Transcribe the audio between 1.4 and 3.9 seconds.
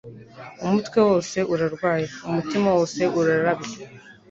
urarwaye, umutima wose urarabye.